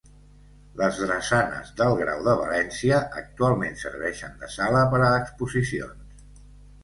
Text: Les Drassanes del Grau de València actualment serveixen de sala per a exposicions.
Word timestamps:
Les 0.77 0.99
Drassanes 1.01 1.67
del 1.81 1.97
Grau 1.99 2.23
de 2.27 2.33
València 2.39 2.97
actualment 3.21 3.77
serveixen 3.83 4.33
de 4.45 4.49
sala 4.55 4.81
per 4.95 5.03
a 5.09 5.11
exposicions. 5.19 6.27